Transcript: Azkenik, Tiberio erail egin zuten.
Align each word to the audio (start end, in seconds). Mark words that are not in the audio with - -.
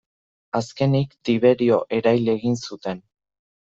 Azkenik, 0.59 1.13
Tiberio 1.29 1.79
erail 1.99 2.35
egin 2.35 2.59
zuten. 2.69 3.09